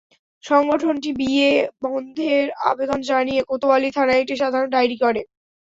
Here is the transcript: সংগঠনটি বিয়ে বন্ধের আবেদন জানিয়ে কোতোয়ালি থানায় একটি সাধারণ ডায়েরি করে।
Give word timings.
সংগঠনটি 0.43 1.09
বিয়ে 1.19 1.49
বন্ধের 1.85 2.41
আবেদন 2.69 2.99
জানিয়ে 3.09 3.41
কোতোয়ালি 3.49 3.89
থানায় 3.97 4.21
একটি 4.21 4.35
সাধারণ 4.41 4.69
ডায়েরি 4.71 4.97
করে। 5.03 5.21